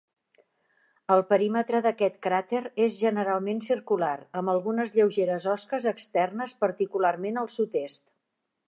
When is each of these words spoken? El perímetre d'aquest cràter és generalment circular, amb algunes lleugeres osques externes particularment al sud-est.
El 1.15 1.19
perímetre 1.33 1.81
d'aquest 1.87 2.17
cràter 2.27 2.61
és 2.87 2.97
generalment 3.03 3.61
circular, 3.67 4.11
amb 4.41 4.53
algunes 4.55 4.97
lleugeres 4.97 5.47
osques 5.55 5.87
externes 5.95 6.61
particularment 6.67 7.41
al 7.45 7.55
sud-est. 7.61 8.07